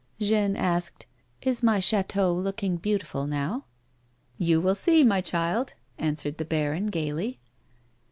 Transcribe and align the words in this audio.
Jeanne 0.19 0.55
asked:" 0.55 1.05
Is 1.43 1.61
my 1.61 1.79
chateau 1.79 2.33
looking 2.33 2.77
beautiful 2.77 3.27
now 3.27 3.51
1 3.59 3.63
""You 4.47 4.59
will 4.59 4.73
see, 4.73 5.03
my 5.03 5.21
child," 5.21 5.75
answered 5.99 6.39
the 6.39 6.43
baron, 6.43 6.87
gaily. 6.87 7.39